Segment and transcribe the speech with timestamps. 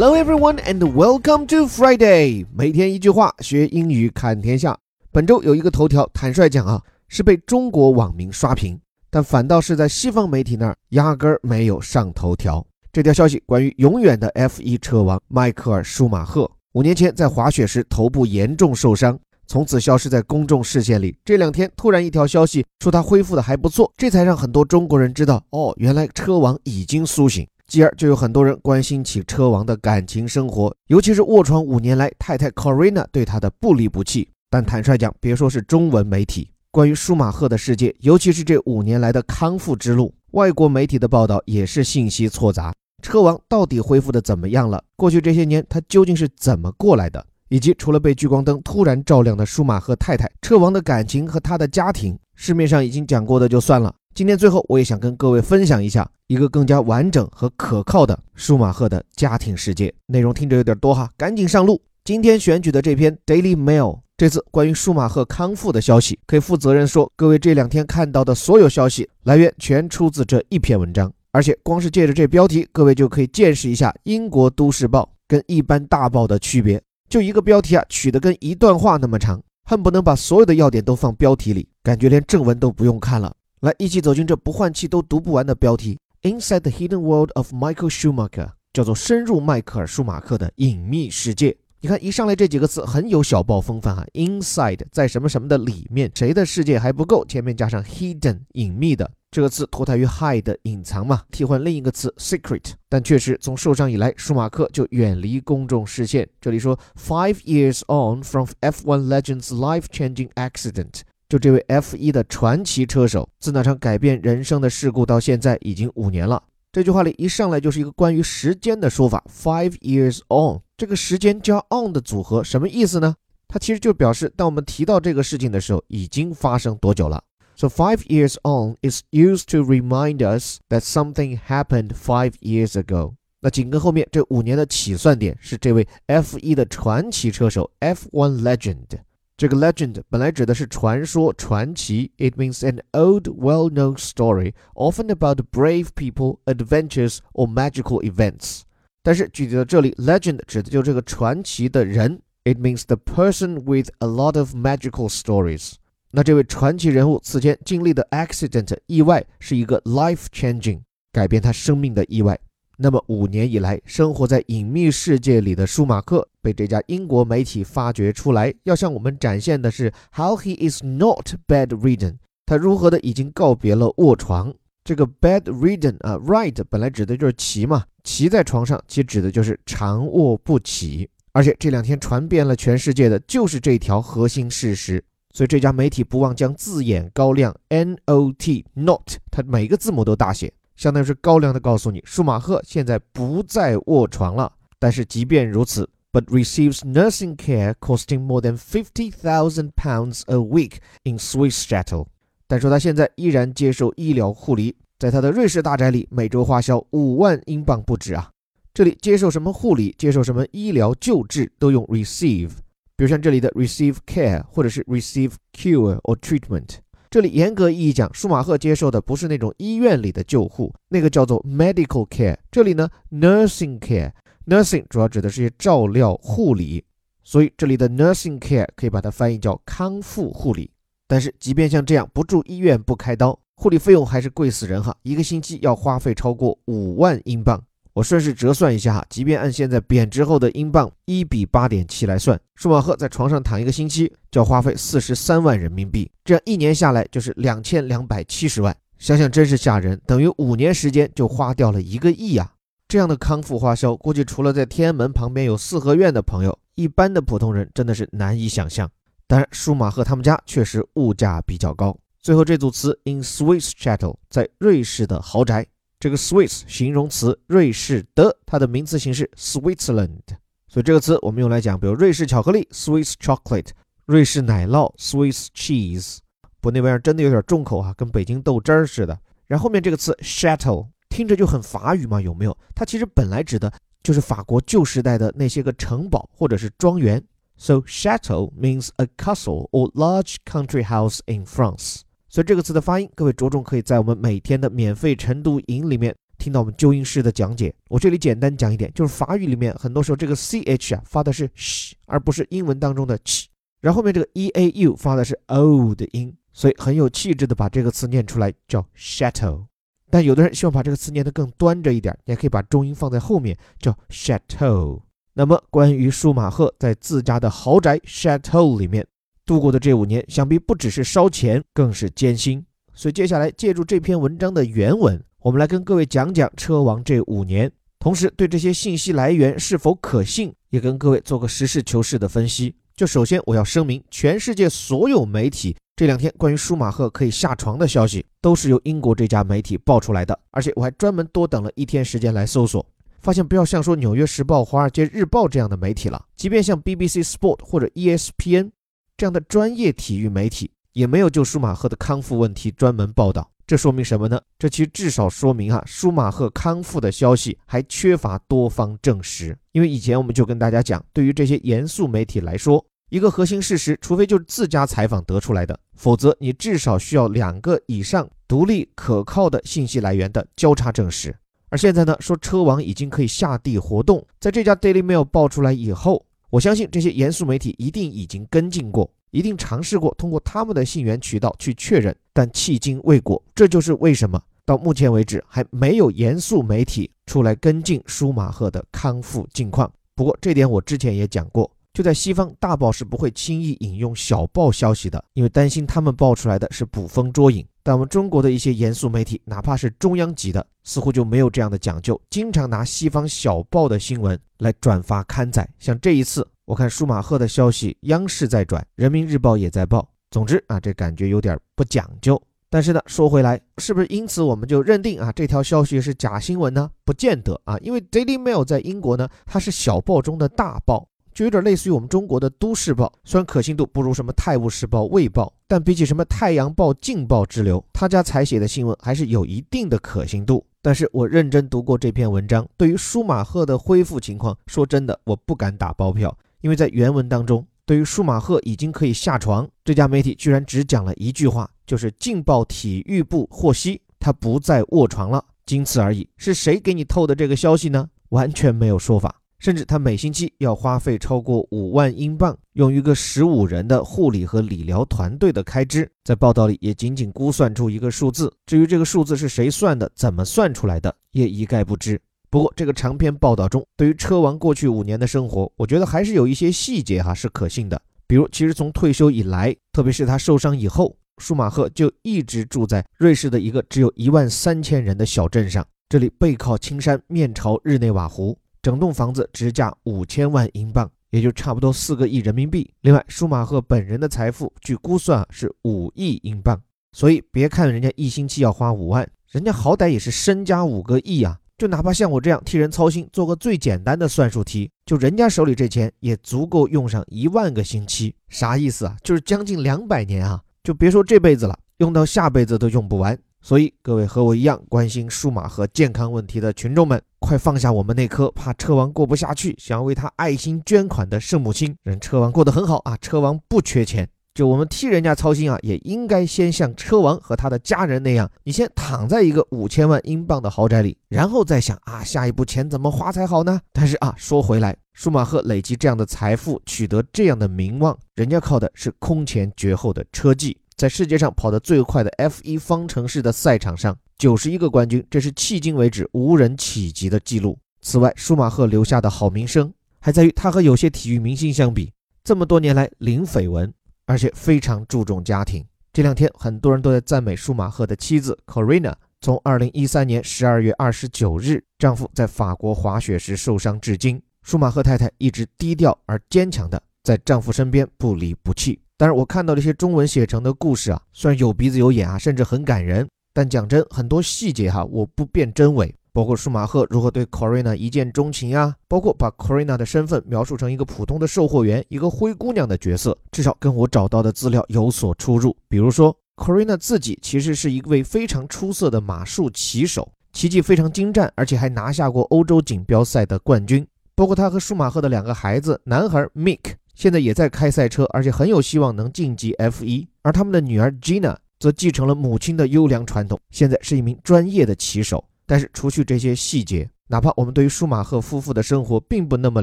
[0.00, 2.46] Hello everyone and welcome to Friday。
[2.54, 4.78] 每天一句话，学英语看天下。
[5.10, 8.78] 本周有一个头条，坦率讲啊，是被中国网民刷屏，
[9.10, 12.64] 但反倒是在西方媒体那儿压根儿没有上头条。
[12.92, 19.18] 这条消息关于永远的 F1 车王迈克尔·舒马赫，五年前在滑雪时头部严重受伤，
[19.48, 21.18] 从此消失在公众视线里。
[21.24, 27.44] 这两天突然一条消息说他恢复的还不错，这才让很多中国人知道，哦，原来车王已经苏醒。
[27.68, 34.26] 继而就有很多人关心起车王的感情生活，尤其是卧床五年来太太 Corina 对他的不离不弃。
[34.50, 42.72] 但坦率讲，别说是中文媒体，关于舒马赫的世界，尤其是这五年来的康复之路，外国媒体的报道也是信息错杂。
[43.02, 44.82] 车王到底恢复的怎么样了？
[44.96, 47.22] 过去这些年他究竟是怎么过来的？
[47.50, 53.94] 以及除了被聚光灯突然照亮的舒马赫太太，车王的感情和他的家庭，市面上已经讲过的就算了。
[54.18, 59.94] 今天最后，我也想跟各位分享一下一个更加完整和可靠的舒马赫的家庭世界。
[60.06, 61.80] 内容听着有点多哈，赶紧上路。
[62.02, 71.12] 今天选取的这篇 Daily Mail，这次关于舒马赫康复的消息，可以负责任说，各位这两天看到的所有消息来源全出自这一篇文章。
[71.30, 76.82] 而且光是借着这标题，各位就可以见识一下英国都市报跟一般大报的区别。
[77.08, 83.32] 就一个标题啊，取得跟一段话那么长，恨不能把所有的要点都放标题里，感觉连正文都不用看了。
[83.60, 91.56] 来，一起走进这不换气都读不完的标题：Inside the Hidden World of Michael Schumacher，叫做深入迈克尔·舒马克的隐秘世界。
[91.80, 94.04] 你看，一上来这几个词很有小报风范哈。
[94.14, 97.24] Inside 在什么什么的里面，谁的世界还不够？
[97.24, 102.74] 前面加上 hidden 隐秘的这个词，脱胎于 hide 隐藏嘛，替换另一个词 secret。
[102.88, 106.28] 但确实，从受伤以来，舒马克就远离公众视线。
[106.40, 111.00] 这里说，Five years on from F1 legend's life-changing accident。
[111.28, 116.42] 就这位 F 一的传奇车手，自那场改变人生的事故到现在已经五年了。
[116.72, 120.62] 这句话里一上来就是一个关于时间的说法，five years on。
[120.78, 123.14] 这个时间加 on 的组合什么意思呢？
[123.46, 127.22] 它其实就表示当我们提到这个事情的时候，已经发生多久了。
[127.56, 133.16] So five years on is used to remind us that something happened five years ago。
[133.40, 139.00] 那紧跟后面这五年的起算点是这位 F 一的传奇车手 F1 legend。
[139.37, 148.61] 这个 legend 本来指的是传说、传奇，it means an old, well-known story, often about brave people, adventures or magical events。
[149.01, 155.73] 但是具体到这里，legend 指的就这个传奇的人，it means the person with a lot of magical stories。
[156.11, 162.39] 那这位传奇人物此前经历的 accident 意外是一个 life-changing 改变他生命的意外。
[162.77, 172.16] 那么五年以来，生活在隐秘世界里的舒马克 被这家英国媒体发掘出来，要向我们展现的是 how he is not bedridden，
[172.46, 174.54] 他如何的已经告别了卧床。
[174.82, 181.06] 这个 bedridden 啊，ride 本来指的就是骑嘛，骑在床上，其实指的就是长卧不起。
[181.32, 185.04] 而且这两天传遍了全世界的就是这条核心事实，
[185.34, 190.50] 所以这家媒体不忘将字眼高亮 not，not，它每个字母都大写。
[190.76, 194.50] 相当于是高亮的告诉你，舒马赫现在不再卧床了。
[194.80, 202.06] 但是即便如此，but receives nursing care costing more than fifty thousand pounds a week in Swiss shuttle。
[202.48, 208.30] 但说他现在依然接受医疗护理，在他的瑞士大宅里，每周花销五万英镑不止啊。
[208.74, 212.50] 这里接受什么护理，接受什么医疗救治，都用 receive。
[212.96, 216.78] 比如像这里的 receive care，或者是 receive cure or treatment。
[217.10, 222.36] 这里严格意义讲，舒马赫接受的不是那种医院里的救护，那个叫做 medical care。
[222.50, 224.12] 这里呢，nursing care
[224.48, 226.82] Nursing 主要指的是些照料护理，
[227.22, 230.70] 所以这里的 nursing care 可以把它翻译叫康复护理。
[231.06, 237.62] 但是即便像这样不住医院不开刀，护理费用还是贵死人哈，一个星期要花费超过五万英镑。
[237.92, 252.54] 我顺势折算一下哈，即便按现在贬值后的英镑一比八点七来算，舒马赫在床上躺一个星期就要花费四十三万人民币，这样一年下来就是两千两百七十万，想想真是吓人，等于五年时间就花掉了一个亿啊！
[252.88, 258.90] 这样的康复花销，估计除了在天安门旁边有四合院的朋友，一般的普通人真的是难以想象。
[259.26, 261.94] 当然，舒马赫他们家确实物价比较高。
[262.18, 265.66] 最后这组词 in Swiss chateau，在瑞士的豪宅。
[266.00, 270.20] 这个 Swiss 形容词，瑞士的，它的名词形式 Switzerland，
[270.68, 273.70] 所以这个词我们用来讲，比如瑞士巧克力 Swiss chocolate，
[274.06, 276.18] 瑞士奶酪 Swiss cheese，
[276.60, 279.18] 不那玩意儿真的有点重口啊，跟北京豆汁儿似的。
[279.46, 280.86] 然后后面这个词 chateau
[281.18, 282.56] 听着就很法语嘛，有没有？
[282.76, 283.72] 它其实本来指的
[284.04, 287.20] 就是法国旧时代的那些个城堡或者是庄园。
[287.56, 292.02] So chateau means a castle or large country house in France.
[292.28, 297.74] 所以这个词的发音，各位着重可以在我们每天的免费晨读营里面听到我们纠音师的讲解。
[297.88, 303.46] 我这里简单讲一点，就是法语里面很多时候这个 ch 啊发的是 sh，而不是英文当中的 ch，
[303.80, 309.64] 然后后面这个 eau 发的是 o 的音，所以很有气质的把这个词念出来叫 chateau。
[310.10, 315.00] 但有的人希望把这个词念得更端着一点，你也可以把重音放在后面叫 chateau。
[315.34, 319.06] 那么关于舒马赫在自家的豪宅 chateau 里面
[319.44, 322.64] 度过的这五年，想必不只是烧钱，更是艰辛。
[322.92, 327.70] 所以接下来借助这篇文章的原文，我们来跟各位讲讲车王这五年，
[328.00, 332.74] 同时对这些信息来源是否可信，也跟各位做个实事求是的分析。
[332.96, 342.86] 就首先我要声明，全世界所有媒体这两天关于舒马赫可以下床的消息，都是由英国这家媒体爆出来的，而且我还专门多等了一天时间来搜索，
[343.18, 348.70] 发现不要像说《纽约时报》《华尔街日报》这样的媒体了，即便像 BBC Sport 或者 ESPN
[349.16, 350.70] 这样的专业体育媒体。
[350.92, 354.40] 也没有就舒马赫的康复问题专门报道，这说明什么呢？
[354.56, 359.56] 这其实至少说明啊，舒马赫康复的消息还缺乏多方证实。
[359.72, 371.34] 因为以前我们就跟大家讲，对于这些严肃媒体来说，一个核心事实，除非就是自家采访得出来的，否则你至少需要两个以上独立可靠的信息来源的交叉证实。
[371.70, 379.10] 而现在呢，说车王已经可以下地活动，在这家 Daily Mail 爆出来以后，我相信这些严肃媒体一定已经跟进过。
[379.30, 383.42] 一定尝试过通过他们的信源渠道去确认，但迄今未果。
[383.54, 389.92] 这就是为什么到目前为止还没有严肃媒体出来跟进舒马赫的康复近况。
[390.14, 397.66] 不过这点我之前也讲过，就在西方，大报是不会轻易引用小报消息的，因为担心他们爆出来的是捕风捉影。
[397.82, 405.68] 但我们中国的一些严肃媒体，哪怕是中央级的，似乎就没有这样的讲究，经常拿西方小报的新闻来转发刊载。
[405.80, 406.46] 像这一次。
[406.66, 410.08] 我看舒马赫的消息，央视在转，人民日报也在报。
[410.30, 412.40] 总之啊，这感觉有点不讲究。
[412.70, 416.88] 但是呢，说回来，是不是因此我们就认定啊这条消息是假新闻呢？
[417.04, 421.08] 不见得啊，因为 Daily Mail 在英国呢，它是小报中的大报，
[421.38, 423.12] 就有点类似于我们中国的都市报。
[423.22, 430.66] 虽然可信度不如什么泰晤士报、卫报，但比起什么太阳报、劲报之流，他家采写的新闻还是有一定的可信度。
[430.82, 436.36] 但是我认真读过这篇文章，对于舒马赫的恢复情况，说真的，我不敢打包票。
[436.60, 446.28] 因为在原文当中，对于舒马赫已经可以下床，这家媒体居然只讲了一句话，就是《劲报》体育部获悉他不再卧床了，仅此而已。
[446.36, 448.08] 是谁给你透的这个消息呢？
[448.30, 449.36] 完全没有说法。
[449.58, 458.52] 甚至他每星期要花费超过五万英镑，用一个十五人的护理和理疗团队的开支，在报道里也仅仅估算出一个数字。
[458.66, 462.20] 至于这个数字是谁算的，怎么算出来的，也一概不知。
[462.50, 468.00] 不过，这个长篇报道中，对于车王过去五年的生活，我觉得还是有一些细节哈是可信的。
[468.26, 475.86] 比如，其实从退休以来，特别是他受伤以后，舒马赫就一直住在瑞士的一个只有一万三千人的小镇上。
[476.08, 482.90] 这里背靠青山，面朝日内瓦湖，整栋房子直价五千万英镑，也就差不多四个亿人民币。
[483.00, 486.80] 另外，舒马赫本人的财富据估算是五亿英镑。
[487.12, 491.58] 所以，别看人家一星期要花五万，人家好歹也是身家五个亿啊。
[491.76, 498.34] 就哪怕像我这样替人操心，做个最简单的算术题，就人家手里这钱也足够用上一万个星期。
[498.48, 499.16] 啥意思啊？
[499.22, 500.60] 就是将近两百年啊！
[500.82, 503.38] 就别说这辈子了，用到下辈子都用不完。
[503.60, 511.96] 所以各位和我一样关心舒马赫健康问题的群众们，快放下我们那颗怕车王过不下去，想要为他爱心捐款的圣母心。
[512.02, 514.28] 人车王过得很好啊，车王不缺钱。
[514.52, 523.80] 就我们替人家操心啊，也应该先像车王和他的家人那样，你先躺在一个五千万英镑的豪宅里，然后再想啊，下一步钱怎么花才好呢？
[523.94, 537.78] 但是啊，说回来，舒马赫累积这样的财富，取得这样的名望，人家靠的是空前绝后的车技，在世界上跑得最快的 F1 方程式的赛场上，九十一个冠军，这是迄今为止无人企及的记录。
[538.00, 542.12] 此外，舒马赫留下的好名声，还在于他和有些体育明星相比，
[542.42, 543.94] 这么多年来零绯闻。
[544.26, 545.82] 而且非常注重家庭。
[546.12, 549.14] 这两天，很多人都在赞美舒马赫的妻子 Corina。
[549.40, 559.00] 从2013年12月29日丈夫在法国滑雪时受伤至今，舒马赫太太一直低调而坚强的在丈夫身边不离不弃。
[559.18, 566.14] 但是我看到这些中文写成的故事啊，虽然有鼻子有眼啊，甚至很感人，但讲真，很多细节哈，我不辨真伪。
[566.32, 575.76] 包括舒马赫如何对 Corina 一见钟情啊，包括把 Corina 的身份描述成一个普通的售货员，一个灰姑娘的角色，至少跟我找到的资料有所出入。
[575.88, 584.06] 比如说，Corina 自己其实是一位非常出色的马术骑手，骑技非常精湛，而且还拿下过欧洲锦标赛的冠军。
[584.36, 586.78] 包括他和舒马赫的两个孩子，男孩 Mick
[587.18, 590.24] 现在也在开赛车，而且很有希望能晋级 F1。
[590.42, 595.44] 而他们的女儿 Gina 则继承了母亲的优良传统，现在是一名专业的骑手。
[595.66, 599.82] 但是除去这些细节，哪怕我们对于舒马赫夫妇的生活并不那么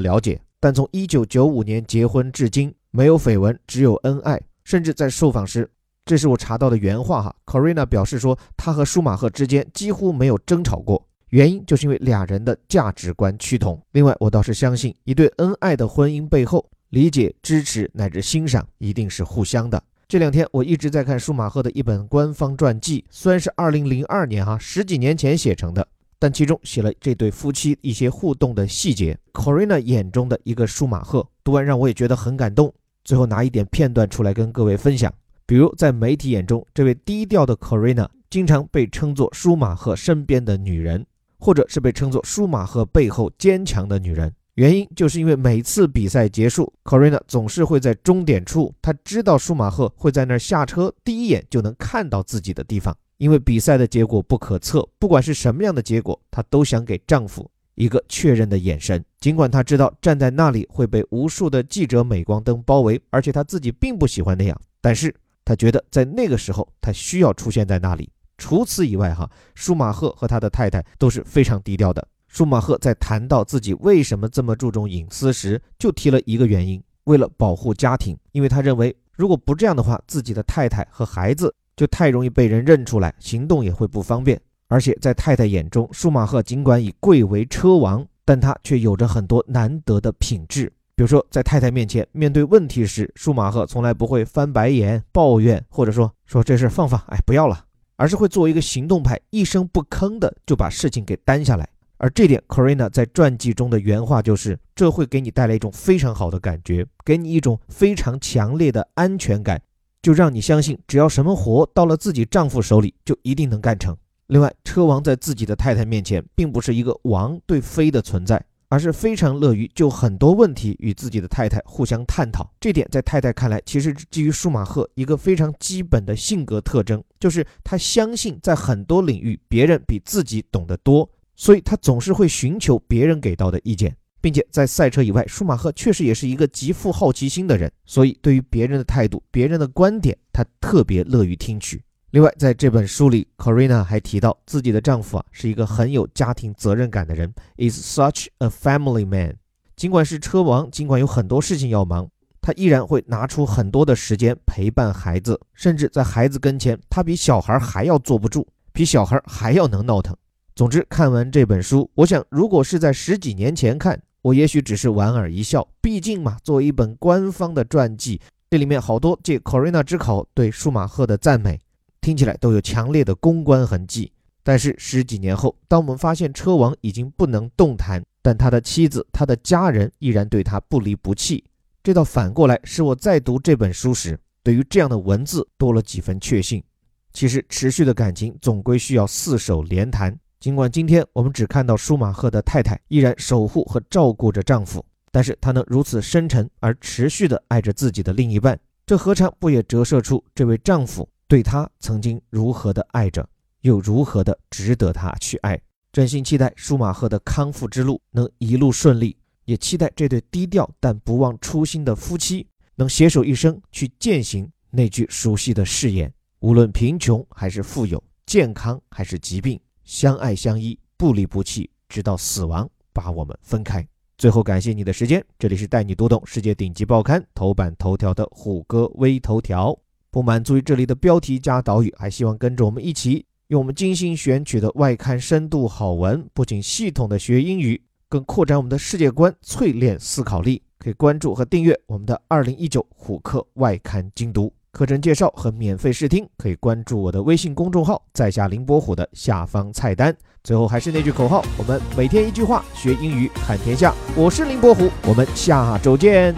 [0.00, 4.40] 了解，但从1995年结婚至今，没有绯闻，只有恩爱。
[4.64, 5.70] 甚至在受访时，
[6.06, 7.36] 这是我查到的原话哈。
[7.44, 13.78] Corina 表示说，他和舒马赫之间几乎没有争吵过，原因就是因为俩人的价值观趋同。
[13.92, 19.82] 另外，我倒是相信，一对恩爱的婚姻背后，理解、支持乃至欣赏一定是互相的。
[20.08, 25.86] 这两天我一直在看舒马赫的一本官方传记，虽然是2002年哈十几年前写成的，
[26.18, 29.18] 但其中写了这对夫妻一些互动的细节。
[29.32, 32.72] Corina 眼中的一个舒马赫，读完让我也觉得很感动。
[33.04, 35.12] 最后拿一点片段出来跟各位分享，
[35.44, 41.04] 比如在媒体眼中，这位低调的 Corina 经常被称作舒马赫身边的女人，
[41.38, 44.32] 或者是被称作舒马赫背后坚强的女人。
[44.56, 52.96] 原因就是因为每次比赛结束，Corina 总是会在终点处，她知道舒马赫会在那儿下车，第一眼就能看到自己的地方。
[53.18, 57.50] 因为比赛的结果不可测，不管是什么样的结果，她都想给丈夫。
[57.74, 68.08] 一个确认的眼神，尽管她知道站在那里会被无数的记者镁光灯包围，而且她自己并不喜欢那样，但是她觉得在那个时候她需要出现在那里。
[68.38, 72.06] 除此以外，哈，舒马赫和他的太太都是非常低调的。
[72.36, 84.38] 舒马赫在谈到自己为什么这么注重隐私时，就提了一个原因：为了保护家庭，因为他认为如果不这样的话，自己的太太和孩子就太容易被人认出来，行动也会不方便。
[84.68, 90.70] 而且在太太眼中，舒马赫尽管以贵为车王，但他却有着很多难得的品质。
[90.94, 97.64] 比如说，在太太面前面对问题时，舒马赫从来不会翻白眼、抱怨，或者说说这事放放，哎，不要了，
[97.96, 101.66] 而是会作为一个行动派，一声不吭的就把事情给担下来。
[101.98, 109.62] 而这点，Corina 在传记中的原话就是：这会给你带来一种非常好的感觉，给你一种非常强烈的安全感，
[110.02, 113.96] 就让你相信，只要什么活到了自己丈夫手里，就一定能干成。
[114.26, 122.52] 另外，车王在自己的太太面前，并不是一个王对妃的存在，而是非常乐于就很多问题与自己的太太互相探讨。
[122.60, 141.82] 这点在太太看来，其实基于舒马赫一个非常基本的性格特征，就是他相信在很多领域别人比自己懂得多，所以他总是会寻求别人给到的意见，并且在赛车以外，舒马赫确实也是一个极富好奇心的人，所以对于别人的态度、别人的观点，他特别乐于听取。
[142.10, 149.36] 另外，在这本书里，Corina 还提到自己的丈夫啊是一个很有家庭责任感的人，is such a family man。
[149.76, 152.08] 尽管是车王，尽管有很多事情要忙，
[152.40, 160.16] 他依然会拿出很多的时间陪伴孩子，甚至在孩子跟前，他比小孩还要坐不住，比小孩还要能闹腾。
[160.56, 165.68] 总之，看完这本书，我想，如果是在十几年前看，我也许只是莞尔一笑。
[165.82, 171.60] 毕竟嘛，作为一本官方的传记，这里面好多借 Corina 之口对舒马赫的赞美。
[172.00, 174.10] 听起来都有强烈的公关痕迹，
[174.42, 181.44] 但是十几年后，当我们发现车王已经不能动弹，但他的妻子、他的家人依然对他不离不弃，
[181.82, 186.64] 这倒反过来使我在读这本书时，对于这样的文字多了几分确信。
[187.12, 190.18] 其实，持续的感情总归需要四手联弹。
[190.38, 201.08] 尽管今天我们只看到舒马赫的太太依然守护和照顾着丈夫，但是她能如此深沉而持续地爱着自己的另一半，这何尝不也折射出这位丈夫？
[201.26, 203.26] 对她曾经如何的爱着，
[203.62, 205.60] 又如何的值得她去爱。
[205.90, 209.16] 真心期待舒马赫的康复之路能一路顺利，
[209.46, 223.86] 也期待这对低调但不忘初心的夫妻能携手一生去践行那句熟悉的誓言：无论贫穷还是富有，健康还是疾病，相爱相依，不离不弃，直到死亡把我们分开。
[224.18, 229.78] 最后，感谢你的时间，这里是带你读懂世界顶级报刊头版头条的虎哥微头条。
[230.10, 240.62] 不满足于这里的标题加导语，还希望跟着我们一起用我们精心选取的外刊深度好文，不仅系统的学英语，更扩展我们的世界观，淬炼思考力。
[240.78, 250.14] 可以关注和订阅我们的二零一九虎课外刊精读课程介绍和免费试听，可以关注我的微信公众号，在下林伯虎的下方菜单。
[250.44, 253.94] 最后还是那句口号，我们每天一句话，学英语看天下。
[254.14, 256.34] 我是林伯虎，我们下周见。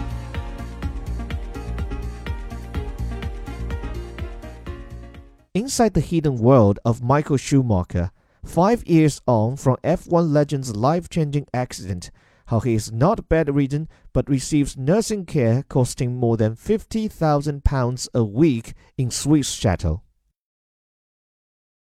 [5.51, 8.11] Inside the hidden world of Michael Schumacher,
[8.47, 12.03] five years on from F1 legend's life changing accident,
[12.49, 18.73] how he is not bedridden but receives nursing care costing more than £50,000 a week
[18.97, 20.03] in Swiss shuttle.